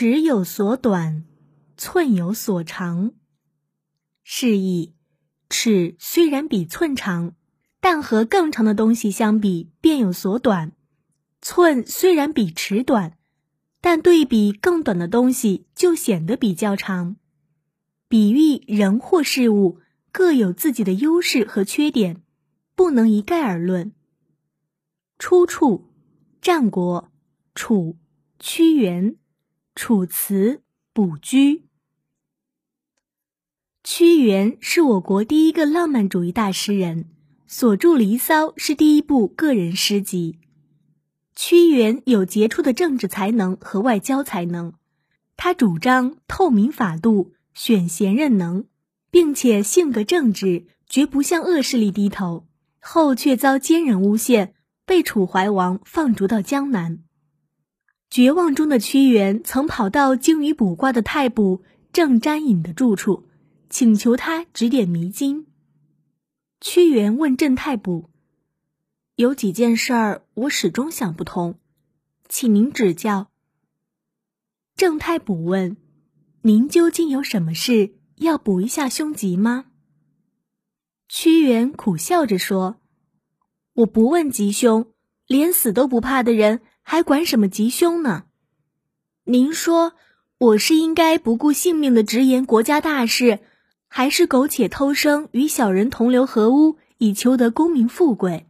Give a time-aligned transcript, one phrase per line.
[0.00, 1.24] 尺有所短，
[1.76, 3.14] 寸有所长。
[4.22, 4.94] 示意，
[5.50, 7.34] 尺虽然比寸长，
[7.80, 10.70] 但和更长的东西相比，便有所短；
[11.42, 13.18] 寸虽然比尺短，
[13.80, 17.16] 但对比更短的东西，就显得比较长。
[18.06, 19.80] 比喻人或事物
[20.12, 22.22] 各有自己的优势和缺点，
[22.76, 23.90] 不能一概而论。
[25.18, 25.90] 出处：
[26.40, 27.10] 战国
[27.52, 27.96] 楚
[28.38, 29.10] 屈原
[29.78, 30.54] 《楚辞·
[30.92, 31.54] 卜居》。
[33.84, 37.04] 屈原是我国第一个浪漫主义大诗人，
[37.46, 40.40] 所著《离骚》是第一部个人诗集。
[41.36, 44.72] 屈原有杰出的政治才能和外交才能，
[45.36, 47.34] 他主张透明法度。
[47.54, 48.64] 选贤任能，
[49.12, 52.48] 并且性格正直，绝不向恶势力低头。
[52.80, 54.54] 后却遭奸人诬陷，
[54.84, 57.04] 被楚怀王放逐到江南。
[58.10, 61.62] 绝望中的屈原曾跑到精于卜卦的太卜
[61.92, 63.28] 郑詹隐的住处，
[63.68, 65.46] 请求他指点迷津。
[66.60, 68.10] 屈原问郑太卜
[69.16, 71.58] ：“有几件事儿我始终想不通，
[72.28, 73.30] 请您指教。”
[74.74, 75.76] 郑太卜问。
[76.42, 79.66] 您究竟有什么事要补一下凶吉吗？
[81.08, 82.80] 屈原苦笑着说
[83.74, 84.92] ：“我不问吉凶，
[85.26, 88.24] 连死都不怕的人还管什么吉凶呢？
[89.24, 89.92] 您说
[90.38, 93.40] 我是应该不顾性命的直言国家大事，
[93.88, 98.46] 还是苟且偷生与小人同流合污以求得功名富贵？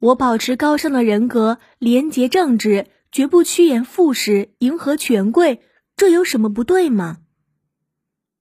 [0.00, 5.62] 我保持高尚的人格，廉洁正直，绝不趋炎附势，迎合权贵。”
[5.96, 7.18] 这有什么不对吗？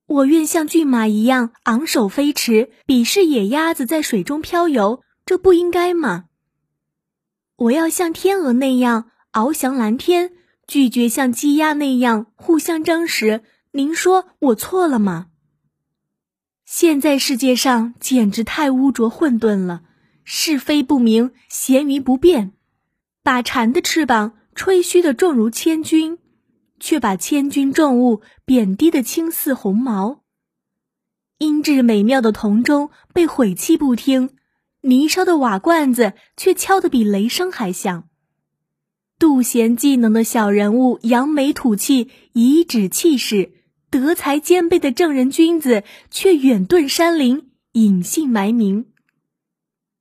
[0.08, 6.26] 我愿像骏马一样昂首飞驰，鄙视野鸭子在水中漂游，这不应该吗？
[7.60, 10.32] 我要像天鹅那样翱翔蓝天，
[10.66, 13.44] 拒绝像鸡鸭那样互相争食。
[13.72, 15.28] 您说我错了吗？
[16.66, 19.82] 现在世界上简直太污浊混沌了，
[20.24, 22.54] 是非不明，咸鱼不变，
[23.24, 26.18] 把蝉的翅膀吹嘘的重如千钧。
[26.82, 30.24] 却把千钧重物贬低的轻似鸿毛，
[31.38, 34.30] 音质美妙的铜钟被毁弃不听，
[34.82, 38.08] 泥烧的瓦罐子却敲得比雷声还响。
[39.20, 43.52] 妒贤技能的小人物扬眉吐气，颐指气使，
[43.90, 48.86] 德才兼备的正人君子却远遁山林，隐姓埋名。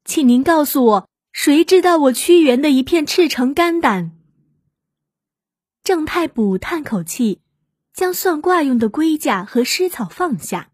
[0.04, 4.12] 请您告诉我，谁知道我屈原的一片赤诚肝胆？
[5.82, 7.40] 郑太卜叹口气，
[7.92, 10.70] 将算卦用的龟甲和尸草放下。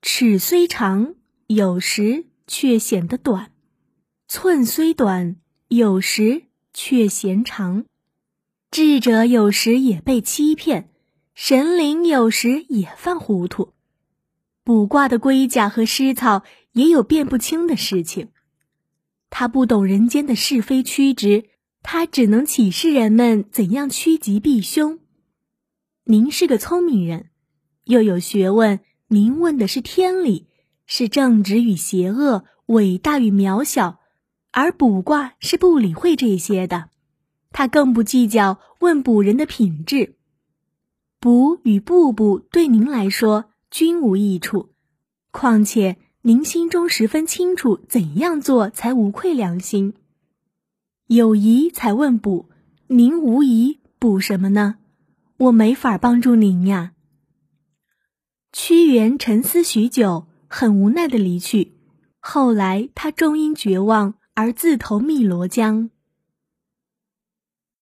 [0.00, 1.16] 尺虽长，
[1.48, 3.52] 有时却显得短；
[4.26, 5.36] 寸虽短，
[5.68, 7.84] 有时却嫌长。
[8.72, 10.90] 智者有时也被欺骗，
[11.34, 13.72] 神灵有时也犯糊涂。
[14.64, 16.42] 卜卦的龟甲和尸草
[16.72, 18.30] 也有辨不清的事情。
[19.30, 21.50] 他不懂人间的是非曲直。
[21.80, 24.98] 他只能启示人们怎样趋吉避凶。
[26.04, 27.30] 您是个聪明人，
[27.84, 28.80] 又有学问。
[29.06, 30.47] 您问的是天理，
[30.88, 34.00] 是正直与邪恶，伟大与渺小，
[34.50, 36.88] 而卜卦是不理会这些的。
[37.52, 40.16] 他更不计较问卜人的品质。
[41.20, 44.70] 卜与不卜对您来说均无益处。
[45.30, 49.94] 况且您心中十分清楚怎样做才无愧良心。
[51.06, 52.48] 有疑才问卜，
[52.86, 54.76] 您无疑卜什么呢？
[55.36, 56.92] 我没法帮助您呀。
[58.52, 61.74] 屈原沉思许久，很无奈的离去。
[62.18, 65.90] 后来他终因绝望而自投汨罗江。